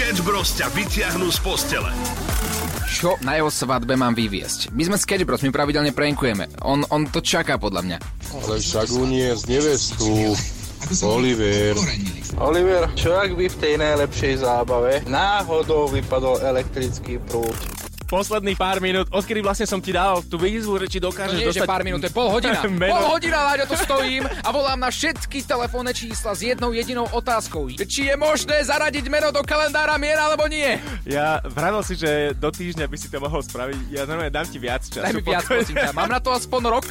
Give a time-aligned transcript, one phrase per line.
[0.00, 1.92] Sketch Bros ťa vytiahnu z postele.
[2.88, 4.72] Čo na jeho svadbe mám vyviesť?
[4.72, 6.48] My sme Sketch Bros, my pravidelne prankujeme.
[6.64, 7.98] On, on to čaká podľa mňa.
[8.32, 10.32] Ale však uniesť nevestu.
[11.04, 11.76] Oliver.
[12.40, 17.79] Oliver, čo ak by v tej najlepšej zábave náhodou vypadol elektrický prúd?
[18.10, 21.62] Posledných pár minút, odkedy vlastne som ti dal tú výzvu, či dokážeš To nie dostať...
[21.62, 22.58] že pár minút, to je pol hodina.
[22.82, 22.90] Meno.
[22.98, 27.70] Pol hodina, Láďo, tu stojím a volám na všetky telefónne čísla s jednou jedinou otázkou.
[27.70, 30.82] Či je možné zaradiť meno do kalendára mier alebo nie?
[31.06, 33.94] Ja vravil si, že do týždňa by si to mohol spraviť.
[33.94, 35.06] Ja normálne dám ti viac času.
[35.06, 35.94] Daj mi viac, prosím ťa.
[35.94, 36.86] Mám na to aspoň rok?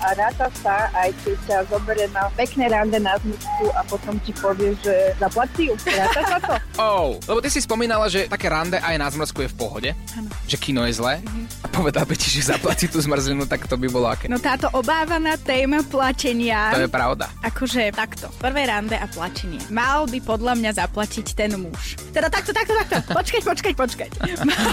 [0.00, 4.32] A ráta sa, aj keď ťa zoberie na pekné rande na zmysku a potom ti
[4.32, 5.74] povie, že zaplatí ju.
[5.84, 6.52] Ráta sa to?
[6.80, 9.90] Oh, lebo ty si spomínala, že také rande aj na zmrzku je v pohode.
[10.48, 11.20] Že kino je zlé.
[11.60, 14.32] A povedal by ti, že zaplatí tú zmrzlinu, tak to by bolo aké.
[14.32, 16.72] No táto obávaná téma plačenia.
[16.72, 17.28] To je pravda.
[17.44, 19.60] Akože takto, prvé rande a plačenie.
[19.68, 22.00] Mal by podľa mňa zaplatiť ten muž.
[22.16, 23.12] Teda takto, takto, takto.
[23.12, 24.10] Počkať, počkať, počkať.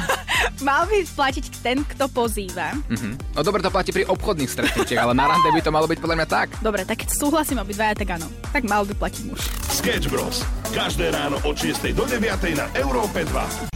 [0.67, 2.71] Mal by platiť ten, kto pozýva.
[2.87, 3.35] Mhm.
[3.35, 6.17] No dobre, to platí pri obchodných stretnutiach, ale na rande by to malo byť podľa
[6.21, 6.47] mňa tak.
[6.61, 8.29] Dobre, tak keď súhlasím obidvaja, tak áno.
[8.53, 9.49] Tak mal by platiť muž.
[9.73, 10.45] Sketch Bros.
[10.69, 12.21] Každé ráno od 6 do 9
[12.53, 13.73] na Európe 2.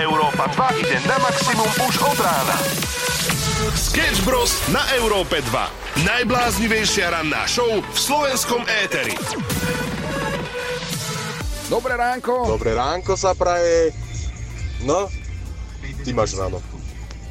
[0.00, 2.56] Európa 2 ide na maximum už od rána.
[3.76, 4.64] Sketch Bros.
[4.72, 6.00] na Európe 2.
[6.00, 9.12] Najbláznivejšia ranná show v slovenskom éteri.
[11.68, 12.48] Dobré ránko.
[12.48, 13.92] Dobré ránko sa praje.
[14.84, 15.12] No,
[16.04, 16.60] ty máš ráno.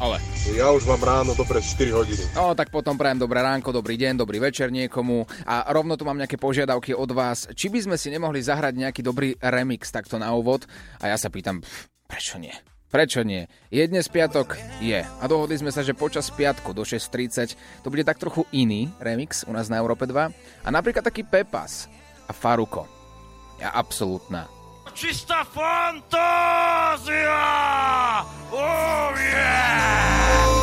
[0.04, 0.20] Ale.
[0.52, 2.24] Ja už mám ráno dobre 4 hodiny.
[2.36, 5.24] No, tak potom prajem dobré ránko, dobrý deň, dobrý večer niekomu.
[5.48, 7.48] A rovno tu mám nejaké požiadavky od vás.
[7.56, 10.68] Či by sme si nemohli zahrať nejaký dobrý remix takto na úvod?
[11.00, 12.52] A ja sa pýtam, pff, prečo nie?
[12.92, 13.48] Prečo nie?
[13.72, 14.60] Je dnes piatok?
[14.84, 15.08] Je.
[15.08, 19.48] A dohodli sme sa, že počas piatku do 6.30 to bude tak trochu iný remix
[19.48, 20.68] u nás na Európe 2.
[20.68, 21.88] A napríklad taký Pepas
[22.28, 22.92] a Faruko.
[23.64, 24.52] Ja absolútna.
[24.94, 26.22] Čistá fantázia!
[28.52, 30.63] Oh yeah!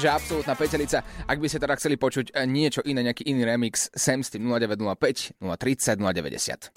[0.00, 1.04] Že absolútna petelica.
[1.28, 4.48] Ak by ste teda chceli počuť eh, niečo iné, nejaký iný remix, sem s tým
[4.48, 6.72] 0905 030 090.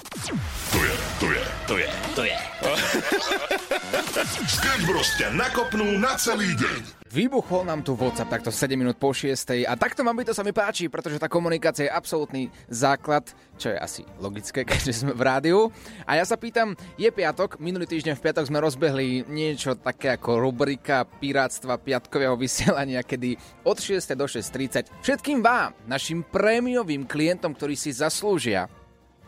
[0.75, 1.89] To je, to je, to je,
[2.19, 2.37] to je.
[4.59, 5.07] Sketch Bros.
[5.15, 7.02] ťa nakopnú na celý deň.
[7.13, 10.41] Vybuchol nám tu WhatsApp takto 7 minút po 6 a takto mám byť, to sa
[10.41, 13.21] mi páči, pretože tá komunikácia je absolútny základ,
[13.53, 15.69] čo je asi logické, keďže sme v rádiu.
[16.09, 20.41] A ja sa pýtam, je piatok, minulý týždeň v piatok sme rozbehli niečo také ako
[20.41, 27.77] rubrika pirátstva piatkového vysielania, kedy od 6 do 6.30 všetkým vám, našim prémiovým klientom, ktorí
[27.77, 28.65] si zaslúžia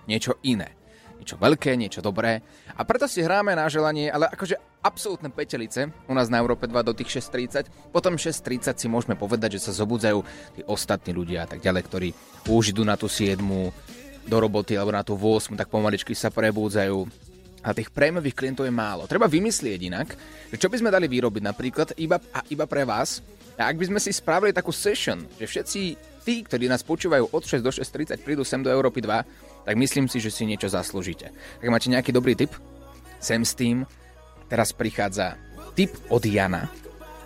[0.09, 0.73] niečo iné.
[1.25, 2.46] Niečo veľké, niečo dobré.
[2.78, 6.86] A preto si hráme na želanie, ale akože absolútne petelice u nás na Európe 2
[6.86, 7.90] do tých 6.30.
[7.90, 10.22] Potom 6.30 si môžeme povedať, že sa zobudzajú
[10.53, 12.09] tí ostatní ľudia a tak ďalej, ktorí
[12.46, 17.09] už idú na tú 7 do roboty alebo na tú 8, tak pomaličky sa prebúdzajú.
[17.66, 19.09] A tých prémiových klientov je málo.
[19.09, 20.14] Treba vymyslieť inak,
[20.53, 23.25] že čo by sme dali vyrobiť napríklad iba, a iba pre vás.
[23.58, 25.81] A ak by sme si spravili takú session, že všetci
[26.25, 30.06] tí, ktorí nás počúvajú od 6 do 6.30 prídu sem do Európy 2, tak myslím
[30.06, 31.34] si, že si niečo zaslúžite.
[31.59, 32.53] Ak máte nejaký dobrý tip,
[33.20, 33.90] sem s tým.
[34.46, 35.42] Teraz prichádza
[35.74, 36.70] tip od Jana,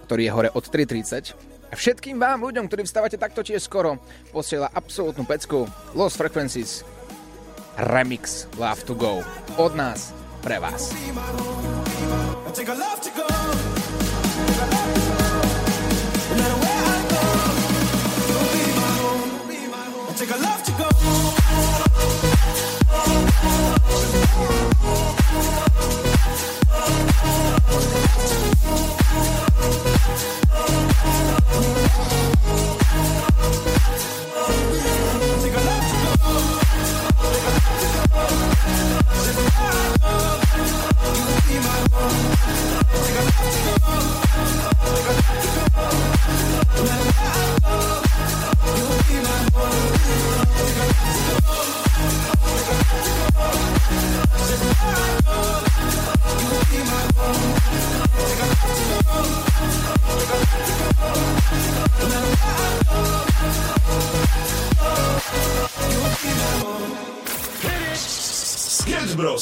[0.07, 1.35] ktorý je hore od 3.30.
[1.69, 4.00] A všetkým vám ľuďom, ktorí vstávate takto tiež skoro,
[4.31, 6.81] posiela absolútnu pecku Lost Frequencies
[7.77, 9.21] Remix Love to Go.
[9.59, 10.95] Od nás pre vás.
[12.50, 13.69] Take a
[23.41, 24.69] Música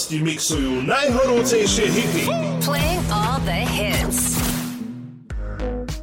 [0.07, 2.23] Bros ti mixujú najhorúcejšie hity.
[2.63, 4.39] Playing all the hits.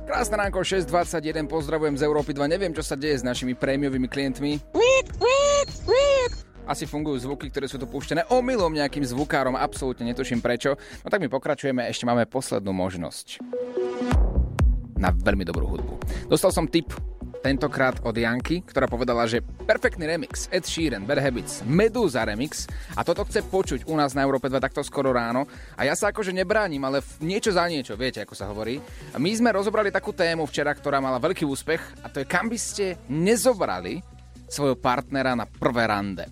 [0.05, 2.53] Krásne ránko 6.21, pozdravujem z Európy 2.
[2.53, 4.61] Neviem, čo sa deje s našimi prémiovými klientmi.
[6.69, 10.77] Asi fungujú zvuky, ktoré sú tu púštené omylom nejakým zvukárom, absolútne netuším prečo.
[11.01, 13.41] No tak my pokračujeme, ešte máme poslednú možnosť
[15.01, 16.29] na veľmi dobrú hudbu.
[16.29, 16.93] Dostal som tip
[17.44, 22.64] tentokrát od Janky, ktorá povedala, že perfektný remix, Ed Sheeran, Bad Habits, Medusa remix
[22.96, 25.44] a toto chce počuť u nás na Európe 2 takto skoro ráno
[25.76, 28.81] a ja sa akože nebránim, ale niečo za niečo, viete, ako sa hovorí.
[29.12, 32.49] A my sme rozobrali takú tému včera, ktorá mala veľký úspech a to je kam
[32.49, 34.00] by ste nezobrali
[34.49, 36.25] svojho partnera na prvé rande.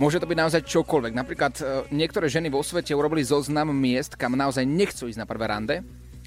[0.00, 1.12] Môže to byť naozaj čokoľvek.
[1.14, 1.62] Napríklad e,
[1.94, 5.76] niektoré ženy vo svete urobili zoznam miest, kam naozaj nechcú ísť na prvé rande.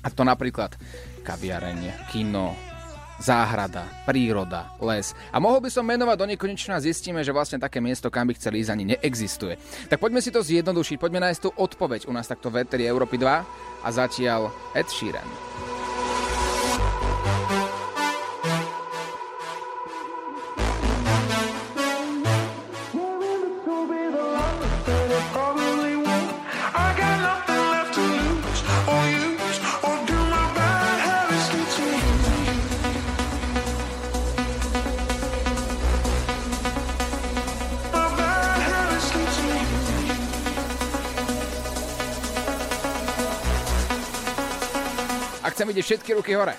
[0.06, 0.78] A to napríklad
[1.26, 2.56] kaviareň, kino,
[3.22, 5.14] záhrada, príroda, les.
[5.34, 8.62] A mohol by som menovať do nekonečna zistíme, že vlastne také miesto, kam by chceli
[8.62, 9.58] ísť, ani neexistuje.
[9.90, 13.18] Tak poďme si to zjednodušiť, poďme nájsť tú odpoveď u nás takto v Eteri Európy
[13.18, 13.26] 2
[13.84, 15.77] a zatiaľ Ed Sheeran.
[45.78, 46.58] Vidieť všetky ruky hore.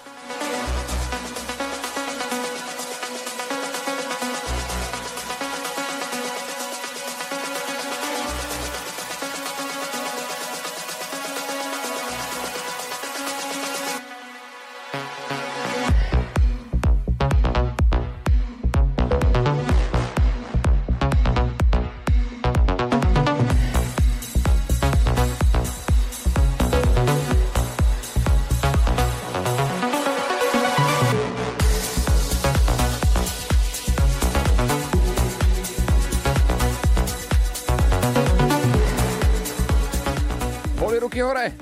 [41.29, 41.53] Hore?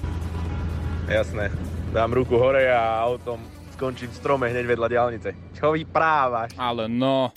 [1.10, 1.50] Jasné.
[1.90, 3.42] Dám ruku hore a autom
[3.74, 5.28] skončím v strome hneď vedľa diálnice.
[5.58, 6.54] Čo vyprávaš?
[6.56, 7.34] Ale no.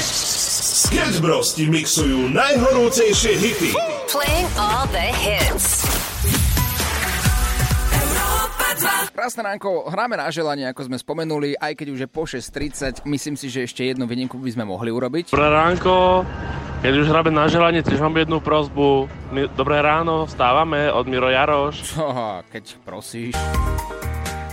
[0.00, 3.70] Sketch Bros ti mixujú najhorúcejšie hity.
[4.10, 5.86] Playing all the hits.
[9.10, 13.36] Krásne ránko, hráme na želanie, ako sme spomenuli, aj keď už je po 6.30, myslím
[13.36, 15.36] si, že ešte jednu výnimku by sme mohli urobiť.
[15.36, 16.24] Dobré ránko,
[16.80, 19.04] keď už hráme na želanie, tiež mám jednu prozbu.
[19.36, 21.92] My, dobré ráno, vstávame od Miro Jaroš.
[21.92, 22.08] Čo,
[22.48, 23.36] keď prosíš.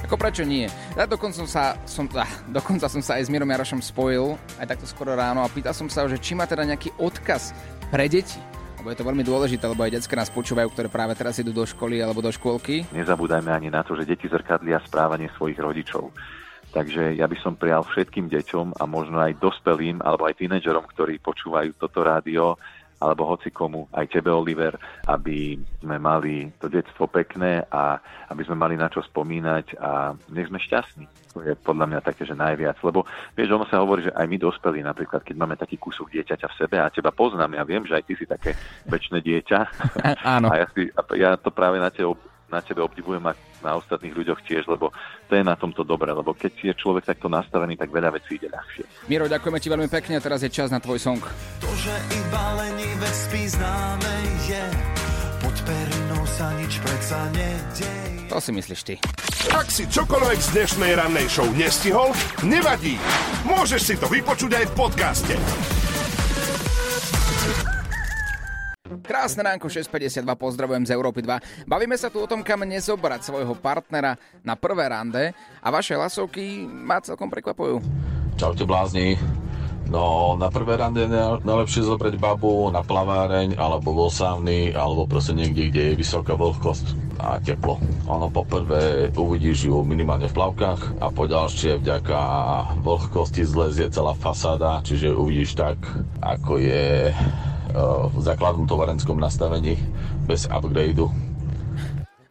[0.04, 0.68] Ako prečo nie?
[0.96, 2.28] Ja dokonca, sa, som, ah,
[2.58, 5.88] dokonca som sa aj s Mirom Jarošom spojil, aj takto skoro ráno a pýtal som
[5.88, 7.56] sa, že či má teda nejaký odkaz
[7.92, 8.40] pre deti.
[8.80, 11.64] Lebo je to veľmi dôležité, lebo aj decka nás počúvajú, ktoré práve teraz idú do
[11.64, 12.88] školy alebo do škôlky.
[12.92, 16.12] Nezabúdajme ani na to, že deti zrkadlia správanie svojich rodičov.
[16.72, 21.18] Takže ja by som prijal všetkým deťom a možno aj dospelým alebo aj tínedžerom, ktorí
[21.24, 22.60] počúvajú toto rádio,
[22.98, 24.74] alebo hoci komu, aj tebe Oliver,
[25.06, 28.02] aby sme mali to detstvo pekné a
[28.34, 31.06] aby sme mali na čo spomínať a nech sme šťastní.
[31.38, 32.82] To je podľa mňa také, že najviac.
[32.82, 33.06] Lebo
[33.38, 36.58] vieš, ono sa hovorí, že aj my dospelí, napríklad, keď máme taký kúsok dieťaťa v
[36.58, 38.58] sebe a teba poznám, ja viem, že aj ty si také
[38.90, 39.60] väčšie dieťa.
[40.42, 40.50] Áno.
[40.50, 40.90] A ja, si,
[41.22, 44.94] ja to práve na tebe na tebe obdivujem a na ostatných ľuďoch tiež, lebo
[45.28, 48.48] to je na tomto dobré, lebo keď je človek takto nastavený, tak veľa vecí ide
[48.48, 48.84] ľahšie.
[49.12, 51.20] Miro, ďakujeme ti veľmi pekne a teraz je čas na tvoj song.
[51.60, 54.14] To, že iba lenivec spí známe
[54.48, 54.64] je,
[55.44, 58.32] pod perinou sa nič predsa nedej.
[58.32, 58.96] To si myslíš ty.
[59.56, 62.12] Ak si čokoľvek z dnešnej rannej show nestihol,
[62.44, 63.00] nevadí.
[63.48, 65.36] Môžeš si to vypočuť aj v podcaste.
[69.18, 71.66] Krásne ránko 6.52, pozdravujem z Európy 2.
[71.66, 74.14] Bavíme sa tu o tom, kam nezobrať svojho partnera
[74.46, 77.82] na prvé rande a vaše hlasovky ma celkom prekvapujú.
[78.38, 79.18] Čaute blázni.
[79.90, 85.34] No, na prvé rande je najlepšie zobrať babu na plaváreň, alebo vo sávny, alebo proste
[85.34, 87.82] niekde, kde je vysoká vlhkosť a teplo.
[88.06, 92.20] Ono poprvé uvidíš ju minimálne v plavkách a po ďalšie vďaka
[92.86, 95.82] vlhkosti zlezie celá fasáda, čiže uvidíš tak,
[96.22, 97.10] ako je
[98.12, 99.78] v základnom tovarenskom nastavení
[100.26, 101.10] bez upgradeu.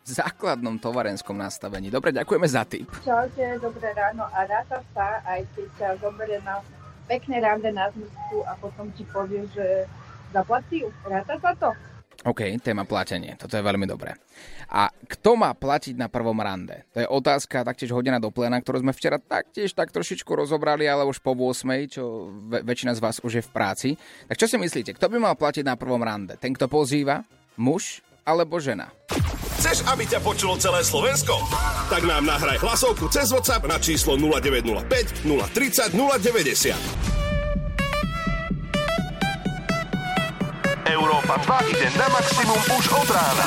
[0.06, 1.90] V základnom tovarenskom nastavení.
[1.90, 2.86] Dobre, ďakujeme za tip.
[3.02, 6.62] Čaute, dobré ráno a ráta sa, aj keď ťa zoberie na
[7.10, 9.86] pekné rande na zmysku a potom ti povie, že
[10.30, 10.86] zaplatí.
[11.06, 11.70] Ráta sa to?
[12.26, 13.38] OK, téma platenie.
[13.38, 14.18] Toto je veľmi dobré.
[14.66, 16.82] A kto má platiť na prvom rande?
[16.90, 21.06] To je otázka taktiež hodená do plena, ktorú sme včera taktiež tak trošičku rozobrali, ale
[21.06, 23.88] už po 8, čo väč- väčšina z vás už je v práci.
[24.26, 26.34] Tak čo si myslíte, kto by mal platiť na prvom rande?
[26.34, 27.22] Ten, kto pozýva?
[27.54, 28.90] Muž alebo žena?
[29.62, 31.38] Chceš, aby ťa počulo celé Slovensko?
[31.86, 37.16] Tak nám nahraj hlasovku cez WhatsApp na číslo 0905 030 090.
[40.86, 41.34] Európa
[41.66, 43.46] 2 ide na maximum už od rána.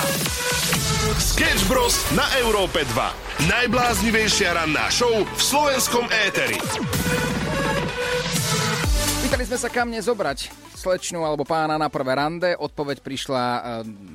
[1.15, 1.95] Sketch Bros.
[2.11, 3.47] na Európe 2.
[3.47, 6.59] Najbláznivejšia ranná show v slovenskom éteri.
[9.23, 12.51] Pýtali sme sa, kam nezobrať slečnu alebo pána na prvé rande.
[12.59, 13.63] Odpoveď prišla uh,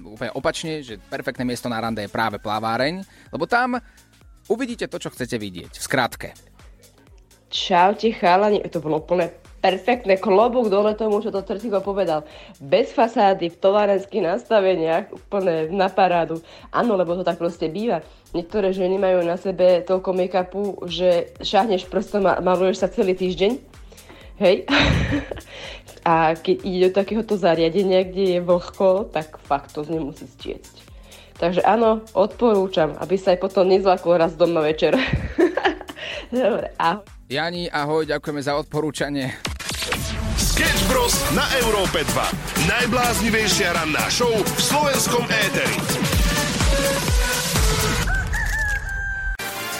[0.04, 3.00] úplne opačne, že perfektné miesto na rande je práve plaváreň,
[3.32, 3.80] lebo tam
[4.52, 5.72] uvidíte to, čo chcete vidieť.
[5.72, 6.28] V skratke.
[7.48, 12.28] Čaute chalani, to bolo úplne perfektné, klobúk dole tomu, čo to Trtiko povedal.
[12.60, 16.44] Bez fasády, v továrenských nastaveniach, úplne na parádu.
[16.68, 18.04] Áno, lebo to tak proste býva.
[18.36, 23.56] Niektoré ženy majú na sebe toľko make-upu, že šáhneš prstom maluješ sa celý týždeň.
[24.36, 24.68] Hej.
[26.12, 30.84] a keď ide do takéhoto zariadenia, kde je vlhko, tak fakt to nemusí stiecť.
[31.40, 34.92] Takže áno, odporúčam, aby sa aj potom nezlaklo raz doma večer.
[36.30, 37.08] Dobre, ahoj.
[37.24, 39.53] Jani, ahoj, ďakujeme za odporúčanie.
[40.40, 41.12] Sketch Bros.
[41.36, 42.72] na Európe 2.
[42.72, 45.76] Najbláznivejšia ranná show v slovenskom éteri.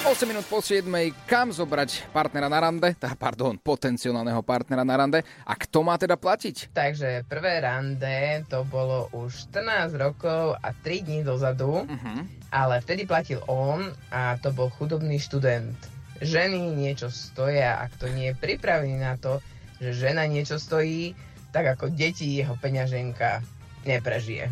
[0.05, 0.85] 8 minút po 7.
[1.25, 2.93] Kam zobrať partnera na rande?
[3.01, 5.25] Tá, pardon, potenciálneho partnera na rande.
[5.49, 6.77] A kto má teda platiť?
[6.77, 12.21] Takže prvé rande to bolo už 14 rokov a 3 dní dozadu, uh-huh.
[12.53, 15.73] ale vtedy platil on a to bol chudobný študent.
[16.21, 19.41] Ženy niečo stoja a kto nie je pripravený na to,
[19.81, 21.15] že žena niečo stojí,
[21.55, 23.43] tak ako deti jeho peňaženka
[23.87, 24.51] neprežije.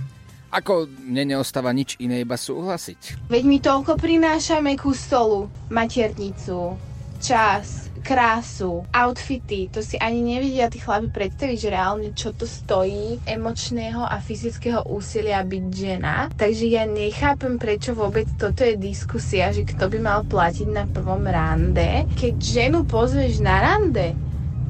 [0.53, 3.33] Ako mne neostáva nič iné, iba súhlasiť.
[3.33, 5.49] Veď mi toľko prinášame ku stolu.
[5.73, 6.77] Maternicu,
[7.25, 13.17] čas, krásu, outfity, to si ani nevedia tí chlapi predstaviť, že reálne čo to stojí
[13.25, 16.29] emočného a fyzického úsilia byť žena.
[16.37, 21.25] Takže ja nechápem, prečo vôbec toto je diskusia, že kto by mal platiť na prvom
[21.25, 22.05] rande.
[22.21, 24.13] Keď ženu pozveš na rande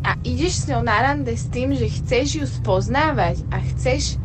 [0.02, 4.18] a ideš s ňou na rande s tým, že chceš ju spoznávať a chceš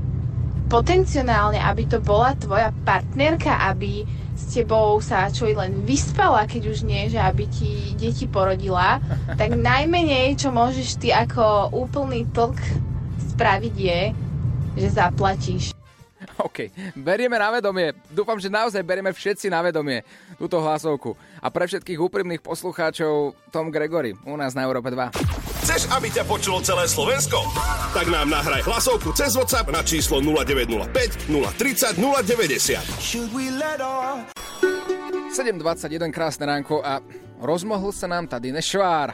[0.68, 4.04] potenciálne, aby to bola tvoja partnerka, aby
[4.38, 9.02] s tebou sa čo len vyspala, keď už nie, že aby ti deti porodila,
[9.40, 12.58] tak najmenej, čo môžeš ty ako úplný tlk
[13.38, 14.02] spraviť je,
[14.78, 15.78] že zaplatíš.
[16.38, 17.98] OK, berieme na vedomie.
[18.14, 20.06] Dúfam, že naozaj berieme všetci na vedomie
[20.38, 21.18] túto hlasovku.
[21.42, 25.47] A pre všetkých úprimných poslucháčov Tom Gregory u nás na Európe 2.
[25.68, 27.44] Chceš, aby ťa počulo celé Slovensko?
[27.92, 32.88] Tak nám nahraj hlasovku cez WhatsApp na číslo 0905 030 090.
[35.28, 37.04] 7.21 krásne ránko a
[37.44, 39.12] rozmohol sa nám tady nešvár.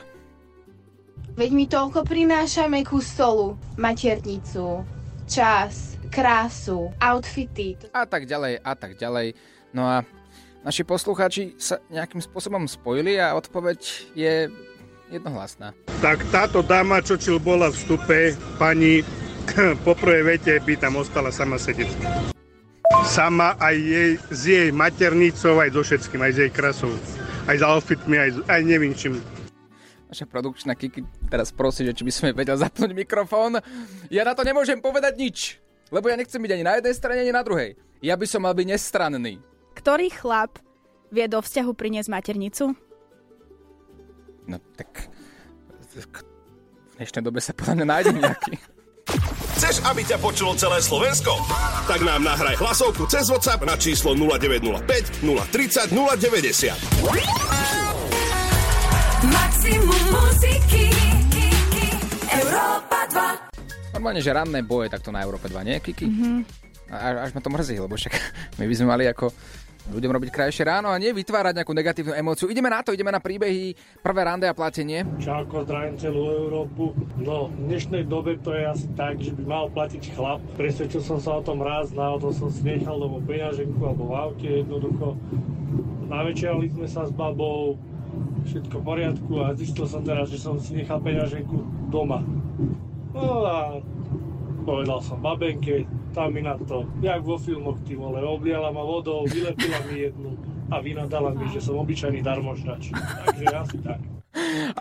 [1.34, 3.58] Veď mi toľko prinášame ku stolu.
[3.74, 4.86] Maternicu,
[5.26, 7.82] čas, krásu, outfity.
[7.98, 9.34] A tak ďalej, a tak ďalej.
[9.74, 10.06] No a
[10.62, 13.80] naši poslucháči sa nejakým spôsobom spojili a odpoveď
[14.14, 14.54] je
[15.14, 15.78] jednohlasná.
[16.02, 18.20] Tak táto dáma, čo čil bola v vstupe,
[18.58, 19.06] pani
[19.86, 21.90] po prvej vete by tam ostala sama sedieť.
[23.04, 26.94] Sama aj jej, s jej maternicou, aj so všetkým, aj s jej krasou.
[27.44, 29.20] Aj s outfitmi, aj, aj neviem čím.
[30.08, 33.58] Naša produkčná Kiki teraz prosí, že či by sme vedel zapnúť mikrofón.
[34.14, 35.38] Ja na to nemôžem povedať nič,
[35.90, 37.74] lebo ja nechcem byť ani na jednej strane, ani na druhej.
[37.98, 39.42] Ja by som mal byť nestranný.
[39.74, 40.62] Ktorý chlap
[41.10, 42.78] vie do vzťahu priniesť maternicu?
[44.46, 44.93] No tak...
[45.94, 46.10] V
[46.98, 48.54] dnešnej dobe sa podľa mňa nájde nejaký.
[49.54, 51.38] Chceš, aby ťa počulo celé Slovensko?
[51.86, 56.74] Tak nám nahraj hlasovku cez WhatsApp na číslo 0905 030 090.
[59.30, 60.90] Maximum muziky
[62.42, 63.06] Európa
[63.54, 66.10] 2 Normálne, že ranné boje takto na Európe 2, nie, Kiki?
[66.10, 66.38] Mm-hmm.
[66.90, 68.18] A, až ma to mrzí, lebo však
[68.58, 69.30] my by sme mali ako
[69.92, 72.48] ľuďom robiť krajšie ráno a nie vytvárať nejakú negatívnu emóciu.
[72.48, 75.04] Ideme na to, ideme na príbehy, prvé rande a platenie.
[75.20, 76.96] Čauko, zdravím celú Európu.
[77.20, 80.40] No, v dnešnej dobe to je asi tak, že by mal platiť chlap.
[80.56, 84.14] Presvedčil som sa o tom raz, na to som si nechal domov peňaženku alebo v
[84.16, 85.20] aute jednoducho.
[86.08, 87.76] Navečerali sme sa s babou,
[88.48, 92.24] všetko v poriadku a zistil som teraz, že som si nechal peňaženku doma.
[93.14, 93.58] No a
[94.64, 99.26] povedal som babenke, tam mi na to, jak vo filmoch, ty vole, obliala ma vodou,
[99.26, 100.38] vylepila mi jednu
[100.70, 102.94] a vynadala mi, že som obyčajný darmožrač.
[103.26, 104.00] Takže asi tak.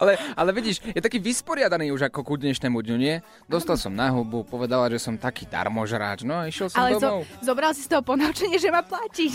[0.00, 3.20] Ale, ale vidíš, je taký vysporiadaný už ako ku dnešnému dňu, nie?
[3.44, 7.28] Dostal som na hubu, povedala, že som taký darmožráč, no a išiel som Ale domov.
[7.40, 9.34] zo, zobral si z toho ponaučenie, že má platiť.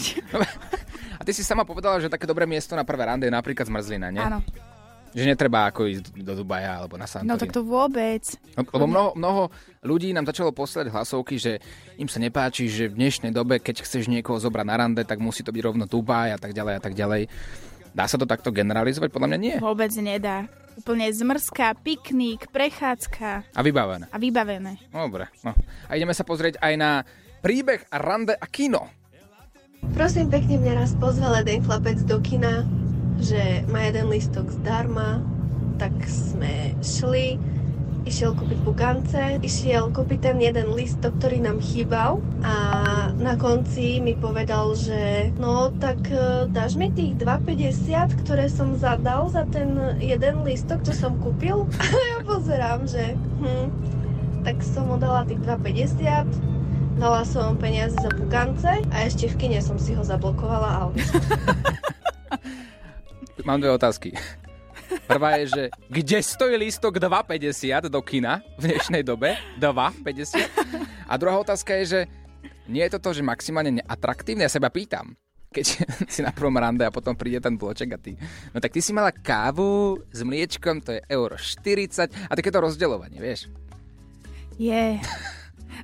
[1.18, 4.14] A ty si sama povedala, že také dobré miesto na prvé rande je napríklad zmrzlina,
[4.14, 4.22] nie?
[4.22, 4.42] Áno.
[5.16, 7.32] Že netreba ako ísť do Dubaja alebo na Santorini.
[7.32, 8.24] No tak to vôbec.
[8.54, 9.44] No, Lebo mnoho, mnoho
[9.82, 11.64] ľudí nám začalo poslať hlasovky, že
[11.96, 15.42] im sa nepáči, že v dnešnej dobe, keď chceš niekoho zobrať na rande, tak musí
[15.42, 17.32] to byť rovno Dubaj a tak ďalej a tak ďalej.
[17.98, 19.10] Dá sa to takto generalizovať?
[19.10, 19.56] Podľa mňa nie.
[19.58, 20.46] Vôbec nedá.
[20.78, 24.06] Úplne zmrzka, pikník, prechádzka A vybavené.
[24.14, 24.78] a vybavené.
[24.94, 25.26] Dobre.
[25.42, 25.58] No.
[25.90, 27.02] A ideme sa pozrieť aj na
[27.42, 28.86] príbeh rande a kino.
[29.98, 32.62] Prosím pekne, mňa raz pozval jeden chlapec do kina,
[33.22, 35.22] že má jeden listok zdarma,
[35.78, 37.38] tak sme šli,
[38.08, 42.56] išiel kúpiť bukance, išiel kúpiť ten jeden listok, ktorý nám chýbal a
[43.20, 49.28] na konci mi povedal, že no tak e, dáš mi tých 2,50, ktoré som zadal
[49.28, 51.68] za ten jeden listok, čo som kúpil?
[51.84, 53.68] A ja pozerám, že hm,
[54.48, 56.58] tak som mu dala tých 2,50,
[56.98, 60.84] Dala som peniaze za bukance a ešte v kine som si ho zablokovala a.
[63.46, 64.14] Mám dve otázky.
[65.12, 69.38] Prvá je, že kde stojí lístok 2,50 do kina v dnešnej dobe?
[69.60, 70.42] 2,50?
[71.06, 72.00] A druhá otázka je, že
[72.66, 74.48] nie je to to, že maximálne neatraktívne?
[74.48, 75.14] Ja seba pýtam.
[75.54, 75.66] Keď
[76.14, 78.18] si na prvom rande a potom príde ten bloček a ty...
[78.56, 83.22] No tak ty si mala kávu s mliečkom, to je euro 40 a takéto rozdeľovanie,
[83.22, 83.52] vieš?
[84.58, 84.98] Je.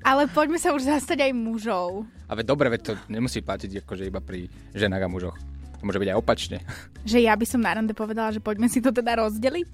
[0.01, 2.09] Ale poďme sa už zastať aj mužov.
[2.25, 5.37] A veď dobre, veď to nemusí platiť akože iba pri ženách a mužoch.
[5.83, 6.57] To môže byť aj opačne.
[7.11, 9.71] Že ja by som na rande povedala, že poďme si to teda rozdeliť.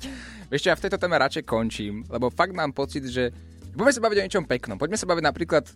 [0.49, 3.29] Vieš čo, ja v tejto téme radšej končím, lebo fakt mám pocit, že...
[3.69, 4.81] Poďme sa baviť o niečom peknom.
[4.81, 5.69] Poďme sa baviť napríklad...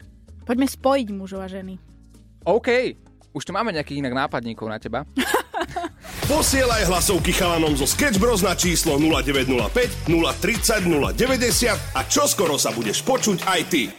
[0.50, 1.78] Poďme spojiť mužov a ženy.
[2.50, 2.98] OK,
[3.38, 5.06] už tu máme nejakých inak nápadníkov na teba.
[6.34, 13.06] Posielaj hlasovky chalanom zo Sketch Bros na číslo 0905 030 090 a čoskoro sa budeš
[13.06, 13.94] počuť aj ty.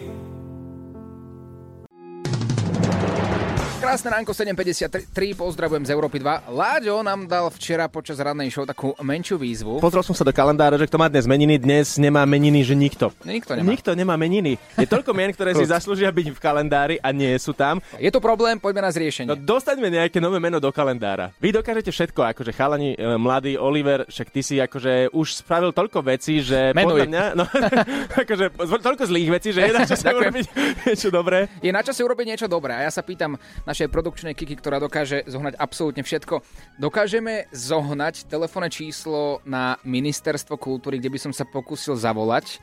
[3.84, 6.48] Krásne ránko 7.53, pozdravujem z Európy 2.
[6.56, 9.76] Láďo nám dal včera počas radnej show takú menšiu výzvu.
[9.76, 13.12] Pozrel som sa do kalendára, že kto má dnes meniny, dnes nemá meniny, že nikto.
[13.28, 13.68] Nikto nemá.
[13.68, 14.56] Nikto nemá meniny.
[14.80, 17.76] Je toľko mien, ktoré si zaslúžia byť v kalendári a nie sú tam.
[18.00, 19.28] Je to problém, poďme na zriešenie.
[19.28, 21.36] No dostaňme nejaké nové meno do kalendára.
[21.36, 26.00] Vy dokážete všetko, akože chalani, e, mladý Oliver, však ty si akože už spravil toľko
[26.08, 27.04] vecí, že Menuj.
[27.04, 27.44] podľa mňa, no,
[28.24, 28.44] akože
[28.80, 30.44] toľko zlých vecí, že je na čase urobiť
[30.88, 31.52] niečo dobré.
[31.60, 33.36] Je na čase urobiť niečo dobré a ja sa pýtam
[33.74, 36.46] našej produkčnej Kiki, ktorá dokáže zohnať absolútne všetko.
[36.78, 42.62] Dokážeme zohnať telefónne číslo na ministerstvo kultúry, kde by som sa pokúsil zavolať?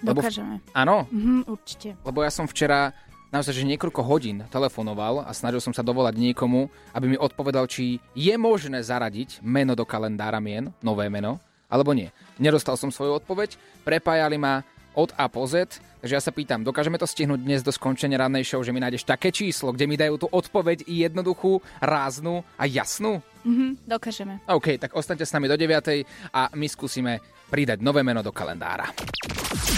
[0.00, 0.54] Lebo v- Dokážeme.
[0.70, 1.98] Áno, Mhm, určite.
[2.06, 2.94] lebo ja som včera
[3.34, 7.98] naozaj, že niekoľko hodín telefonoval a snažil som sa dovolať niekomu, aby mi odpovedal, či
[8.14, 12.06] je možné zaradiť meno do kalendára mien, nové meno, alebo nie.
[12.38, 14.62] Nedostal som svoju odpoveď, prepájali ma
[14.94, 18.44] od A po Z, takže ja sa pýtam, dokážeme to stihnúť dnes do skončenia rannej
[18.44, 22.64] show, že mi nájdeš také číslo, kde mi dajú tú odpoveď i jednoduchú, ráznu a
[22.68, 23.24] jasnú?
[23.42, 24.38] Mhm, dokážeme.
[24.46, 26.06] OK, tak ostaňte s nami do 9.
[26.30, 27.18] a my skúsime
[27.52, 28.88] pridať nové meno do kalendára.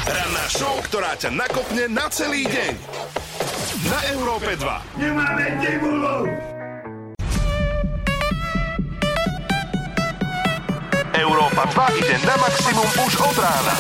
[0.05, 2.73] Ranná show, ktorá ťa nakopne na celý deň.
[3.91, 5.03] Na Európe 2.
[5.03, 6.23] Nemáme tebulov.
[11.15, 11.63] Európa
[11.95, 13.77] 2 ide na maximum už od rána.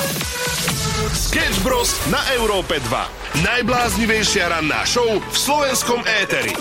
[1.12, 1.93] Sketch Bros.
[2.09, 3.45] na Európe 2.
[3.45, 6.57] Najbláznivejšia ranná show v slovenskom éteri.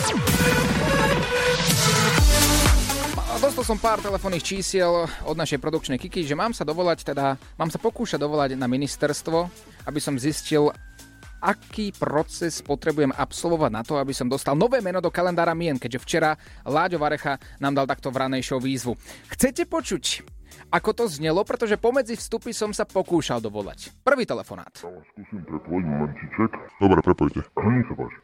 [3.40, 7.72] Dostal som pár telefónnych čísiel od našej produkčnej Kiki, že mám sa dovolať, teda mám
[7.72, 9.48] sa pokúšať dovolať na ministerstvo,
[9.88, 10.76] aby som zistil,
[11.40, 16.04] aký proces potrebujem absolvovať na to, aby som dostal nové meno do kalendára mien, keďže
[16.04, 16.36] včera
[16.68, 19.00] Láďo Varecha nám dal takto v ranej show výzvu.
[19.32, 20.04] Chcete počuť,
[20.74, 23.94] ako to znelo, pretože pomedzi vstupy som sa pokúšal dovolať.
[24.02, 24.74] Prvý telefonát.
[24.74, 26.52] Skúsim prepojiť momentíček.
[26.82, 27.40] Dobre, prepojte.
[27.46, 28.18] Nech sa páči.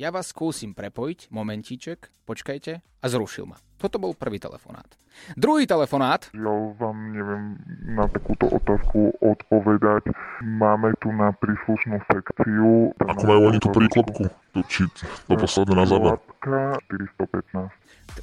[0.00, 3.60] Ja vás skúsim prepojiť, momentíček, počkajte, a zrušil ma.
[3.76, 4.88] Toto bol prvý telefonát.
[5.36, 6.32] Druhý telefonát.
[6.32, 10.08] Ja vám neviem na takúto otázku odpovedať.
[10.40, 12.96] Máme tu na príslušnú sekciu...
[12.96, 14.32] Ako majú oni tú príklopku?
[14.56, 14.82] Tu, či
[15.28, 16.16] to posledné na záber?
[16.44, 17.68] 415.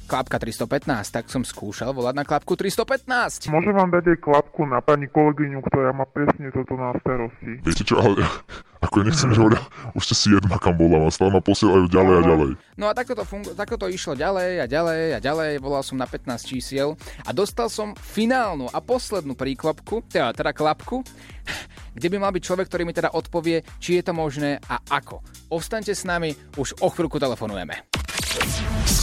[0.08, 3.52] Klapka 315, tak som skúšal volať na klapku 315.
[3.52, 7.60] Môžem vám dať aj klapku na pani kolegyňu, ktorá má presne toto na starosti.
[7.60, 8.24] Viete čo, ale
[8.84, 9.60] ako ja nechcem, že Oľa,
[9.96, 12.50] už ste si jedna kam bola, a stále ma posielajú ďalej a ďalej.
[12.78, 15.98] No a takto to, fungu- takto to išlo ďalej a ďalej a ďalej, volal som
[15.98, 16.94] na 15 čísiel
[17.26, 21.02] a dostal som finálnu a poslednú príklopku, teda, teda klapku,
[21.96, 25.24] kde by mal byť človek, ktorý mi teda odpovie, či je to možné a ako.
[25.50, 27.88] Ostaňte s nami, už o chvíľku telefonujeme.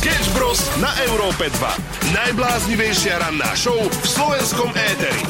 [0.06, 0.62] Sketch Bros.
[0.78, 2.14] na Európe 2.
[2.14, 5.26] Najbláznivejšia ranná show v slovenskom éteri.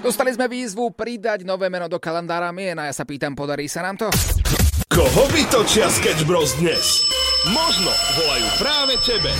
[0.00, 3.84] Dostali sme výzvu pridať nové meno do kalendára mien a ja sa pýtam, podarí sa
[3.84, 4.08] nám to?
[4.88, 7.04] Koho vytočia Sketch Bros dnes?
[7.52, 9.32] Možno volajú práve tebe.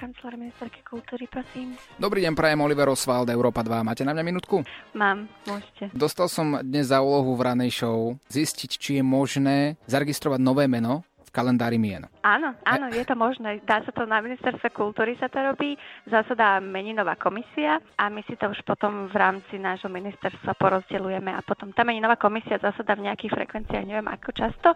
[0.00, 1.76] Kancelár ministerky kultúry, prosím.
[2.00, 3.84] Dobrý deň, prajem Oliver Oswald, Európa 2.
[3.84, 4.64] Máte na mňa minútku?
[4.96, 5.92] Mám, môžete.
[5.92, 11.04] Dostal som dnes za úlohu v ranej show zistiť, či je možné zaregistrovať nové meno
[11.30, 12.10] v kalendári mien.
[12.26, 13.62] Áno, áno, je to možné.
[13.62, 15.78] Dá sa to na ministerstve kultúry sa to robí,
[16.10, 21.38] zasadá meninová komisia a my si to už potom v rámci nášho ministerstva porozdeľujeme a
[21.46, 24.74] potom tá meninová komisia zasadá v nejakých frekvenciách, neviem ako často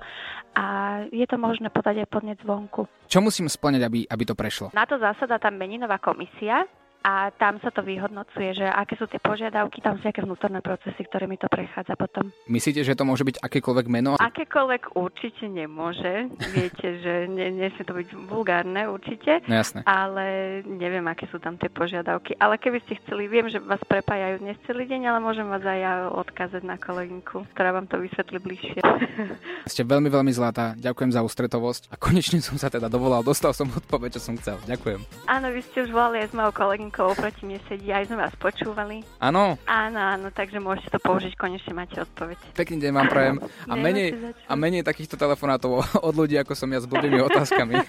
[0.55, 0.65] a
[1.11, 2.87] je to možné podať aj podnet zvonku.
[3.11, 4.71] Čo musím splňať, aby, aby to prešlo?
[4.71, 6.63] Na to zasadá tá meninová komisia
[7.05, 11.05] a tam sa to vyhodnocuje, že aké sú tie požiadavky, tam sú nejaké vnútorné procesy,
[11.05, 12.33] ktorými to prechádza potom.
[12.49, 14.17] Myslíte, že to môže byť akékoľvek meno?
[14.17, 16.33] Akékoľvek určite nemôže.
[16.57, 19.45] Viete, že ne, nesmie to byť vulgárne určite.
[19.45, 19.85] No jasné.
[19.85, 22.41] Ale neviem, aké sú tam tie požiadavky.
[22.41, 25.79] Ale keby ste chceli, viem, že vás prepájajú dnes celý deň, ale môžem vás aj
[25.85, 28.81] ja odkázať na kolegynku, ktorá vám to vysvetlí bližšie.
[29.77, 30.73] Ste veľmi, veľmi zlatá.
[30.81, 31.93] Ďakujem za ústretovosť.
[31.93, 33.21] A konečne som sa teda dovolal.
[33.21, 34.57] Dostal som odpoveď, čo som chcel.
[34.65, 35.05] Ďakujem.
[35.29, 38.35] Áno, vy ste už volali aj s mojou kolegynkou oproti mne sedí, aj sme vás
[38.39, 39.03] počúvali.
[39.19, 39.59] Áno.
[39.67, 42.39] Áno, áno, takže môžete to použiť, konečne máte odpoveď.
[42.55, 43.37] Pekný deň vám prajem.
[43.43, 44.09] A Nemáte menej,
[44.47, 47.75] a menej takýchto telefonátov od ľudí, ako som ja s blbými otázkami.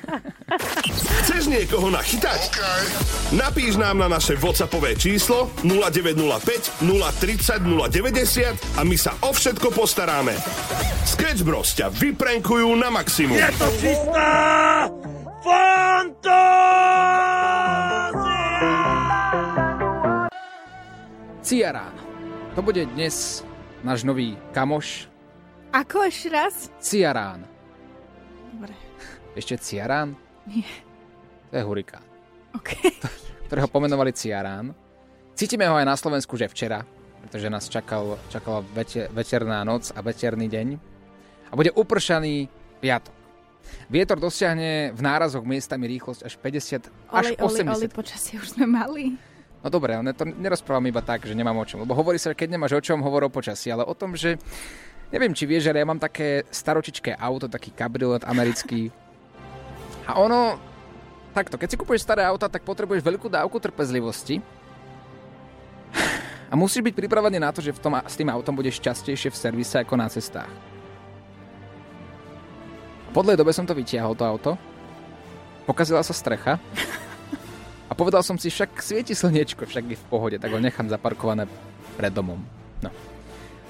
[1.25, 2.41] Chceš niekoho nachytať?
[3.33, 10.37] Napíš nám na naše WhatsAppové číslo 0905 030 090 a my sa o všetko postaráme.
[11.05, 13.37] Sketch Bros ťa vyprenkujú na maximum.
[13.37, 14.29] Je to čistá
[15.43, 17.24] fantázia!
[21.45, 21.93] Ciarán.
[22.57, 23.45] To bude dnes
[23.85, 25.05] náš nový kamoš.
[25.69, 26.73] Ako ešte raz?
[26.81, 27.45] Ciarán.
[28.49, 28.73] Dobre.
[29.37, 30.17] Ešte Ciarán?
[30.49, 30.65] Nie.
[31.53, 32.01] To je hurikán.
[32.57, 32.73] OK.
[33.45, 34.73] Ktorého pomenovali Ciarán.
[35.37, 36.81] Cítime ho aj na Slovensku, že včera,
[37.21, 40.67] pretože nás čakal, čakala vete, veterná noc a veterný deň.
[41.49, 42.49] A bude upršaný
[42.81, 43.13] piatok.
[43.93, 48.57] Vietor dosiahne v nárazoch miestami rýchlosť až 50 až Oli, oli, 80 oli, počasie už
[48.57, 49.34] sme mali.
[49.65, 51.81] No dobre, ale to nerozprávam iba tak, že nemám o čom.
[51.81, 54.37] Lebo hovorí sa, keď nemáš o čom, hovor o počasí, ale o tom, že
[55.09, 58.93] neviem, či vieš, ale ja mám také staročičké auto, taký kabriolet americký.
[60.05, 60.61] A ono,
[61.33, 64.37] takto, keď si kupuješ staré auta, tak potrebuješ veľkú dávku trpezlivosti.
[66.45, 69.39] A musíš byť pripravený na to, že v tom, s tým autom budeš častejšie v
[69.49, 70.53] servise ako na cestách.
[73.09, 74.51] Po dlhej dobe som to vytiahol, to auto.
[75.65, 76.61] Pokazila sa strecha.
[77.85, 81.45] A povedal som si, však svieti slniečko, však je v pohode, tak ho nechám zaparkované
[81.93, 82.41] pred domom.
[82.81, 82.89] No.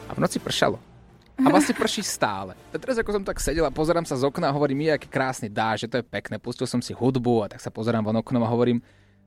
[0.07, 0.79] A v noci pršalo.
[1.35, 2.55] A vlastne prší stále.
[2.71, 5.07] A teraz ako som tak sedel a pozerám sa z okna a hovorím, je aký
[5.11, 6.39] krásny dáž, že to je pekné.
[6.39, 8.79] Pustil som si hudbu a tak sa pozerám von oknom a hovorím,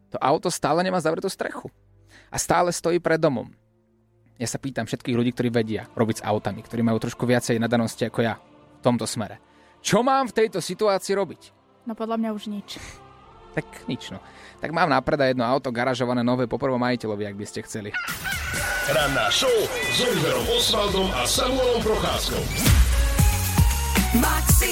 [0.09, 1.69] to auto stále nemá zavretú strechu.
[2.33, 3.53] A stále stojí pred domom.
[4.41, 8.09] Ja sa pýtam všetkých ľudí, ktorí vedia robiť s autami, ktorí majú trošku viacej nadanosti
[8.09, 9.37] ako ja v tomto smere.
[9.85, 11.43] Čo mám v tejto situácii robiť?
[11.85, 12.81] No podľa mňa už nič.
[13.59, 14.23] Tak nič no.
[14.63, 17.91] Tak mám na predaj jedno auto garažované nové po prvom majiteľovi, ak by ste chceli.
[18.87, 19.51] Ranná show
[19.91, 22.43] s Oliverom Osvaldom a Samuelom Procházkou.
[24.23, 24.68] Maximum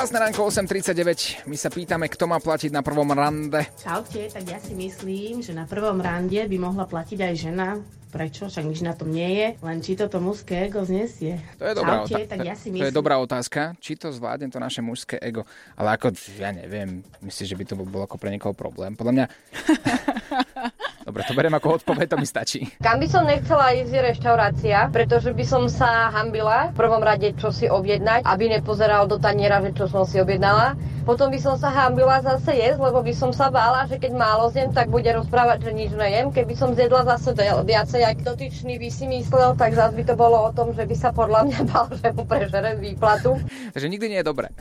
[0.00, 1.44] Krásne ránko 8.39.
[1.44, 3.68] My sa pýtame, kto má platiť na prvom rande.
[3.84, 7.76] Čaute, tak ja si myslím, že na prvom rande by mohla platiť aj žena.
[8.08, 8.48] Prečo?
[8.48, 9.60] Však nič na tom nie je.
[9.60, 11.36] Len či toto mužské ego znesie.
[11.60, 12.88] To je dobrá, Čaute, otá- tak ja si to myslím...
[12.88, 15.44] je dobrá otázka, či to zvládne to naše mužské ego.
[15.76, 18.96] Ale ako, ja neviem, myslíš, že by to bol ako pre niekoho problém?
[18.96, 19.26] Podľa mňa...
[21.00, 22.60] Dobre, to beriem ako odpoveď, to mi stačí.
[22.76, 27.32] Kam by som nechcela ísť je reštaurácia, pretože by som sa hambila v prvom rade
[27.40, 30.76] čo si objednať, aby nepozeral do taniera, že čo som si objednala.
[31.10, 34.46] Potom by som sa hambila zase jesť, lebo by som sa bála, že keď málo
[34.48, 36.30] zjem, tak bude rozprávať, že nič nejem.
[36.30, 37.34] Keby som zjedla zase
[37.66, 40.94] viacej, ak dotyčný by si myslel, tak zase by to bolo o tom, že by
[40.94, 43.42] sa podľa mňa bál, že mu prežerem výplatu.
[43.74, 44.54] Takže nikdy nie je dobré.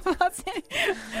[0.00, 0.52] vlastne.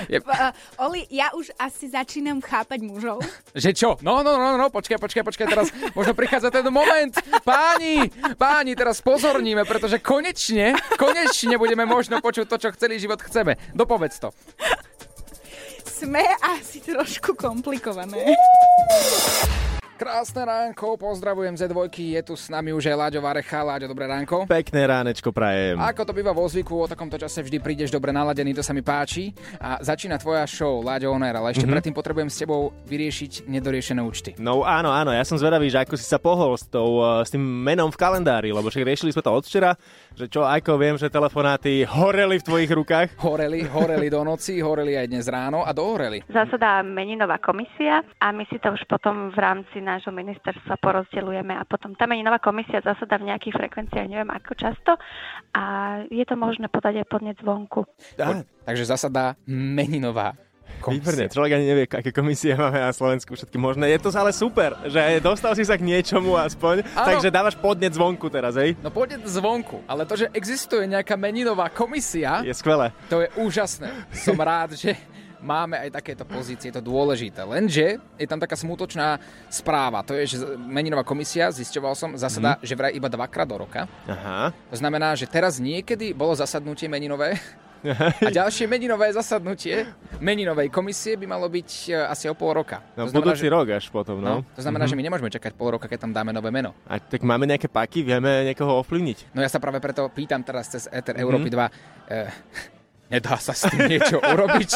[0.08, 0.50] Je- Uh,
[0.80, 3.20] Oli, ja už asi začínam chápať mužov.
[3.54, 3.88] Že čo?
[4.00, 7.12] No, no, no, no, počkaj, počkaj, počkaj, teraz možno prichádza ten moment.
[7.44, 13.54] Páni, páni, teraz pozorníme, pretože konečne, konečne budeme možno počuť to, čo celý život chceme.
[13.74, 14.30] Dopovedz to.
[15.84, 18.36] Sme asi trošku komplikované.
[19.94, 21.86] Krásne ránko, pozdravujem Z2,
[22.18, 23.62] je tu s nami už aj Láďo Varecha.
[23.62, 24.42] Láďo, dobré ránko.
[24.42, 25.78] Pekné ránečko prajem.
[25.78, 28.82] Ako to býva vo zvyku, o takomto čase vždy prídeš dobre naladený, to sa mi
[28.82, 29.30] páči.
[29.62, 31.70] A začína tvoja show, Láďo Oner, ale ešte Mhm.
[31.70, 34.34] predtým potrebujem s tebou vyriešiť nedoriešené účty.
[34.34, 37.30] No áno, áno, ja som zvedavý, že ako si sa pohol s, tou, eh, s
[37.30, 39.78] tým menom v kalendári, lebo však riešili sme to od včera,
[40.18, 43.08] že čo, ako viem, že telefonáty horeli v tvojich rukách.
[43.22, 46.26] Horeli, horeli do noci, horeli aj dnes ráno a dohoreli.
[46.26, 51.68] Zasadá meninová komisia a my si to už potom v rámci nášho ministerstva porozdeľujeme a
[51.68, 54.96] potom tá meninová komisia zasada v nejakých frekvenciách, neviem ako často
[55.52, 55.62] a
[56.08, 57.84] je to možné podať aj podnet zvonku.
[58.16, 58.32] Po,
[58.64, 60.34] takže zasada meninová
[60.84, 63.88] Výborne, človek ani nevie, aké komisie máme na Slovensku, všetky možné.
[63.88, 67.06] Je to ale super, že dostal si sa k niečomu aspoň, Áno.
[67.08, 68.76] takže dávaš podnet zvonku teraz, hej?
[68.84, 72.92] No podnet zvonku, ale to, že existuje nejaká meninová komisia, Je skvelé.
[73.08, 73.88] to je úžasné.
[74.12, 74.92] Som rád, že
[75.44, 77.44] máme aj takéto pozície, je to dôležité.
[77.44, 80.00] Lenže je tam taká smutočná správa.
[80.02, 83.84] To je, že meninová komisia, zisťoval som, zasada, že vraj iba dvakrát do roka.
[84.08, 84.50] Aha.
[84.72, 87.36] To znamená, že teraz niekedy bolo zasadnutie meninové
[88.24, 89.84] a ďalšie meninové zasadnutie
[90.16, 92.80] meninovej komisie by malo byť e, asi o pol roka.
[92.96, 94.40] No, to znamená, budúci že, rok až potom, no.
[94.56, 94.90] to znamená, Mhm.
[94.90, 96.72] že my nemôžeme čakať pol roka, keď tam dáme nové meno.
[96.88, 99.36] A tak máme nejaké paky, vieme niekoho ovplyvniť.
[99.36, 101.20] No ja sa práve preto pýtam teraz cez Ether Mhm.
[101.20, 101.68] Európy 2.
[102.08, 102.32] E,
[103.10, 104.70] nedá sa s tým niečo urobiť?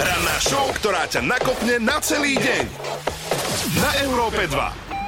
[0.00, 2.64] Ranná show, ktorá ťa nakopne na celý deň.
[3.80, 4.99] Na Európe 2.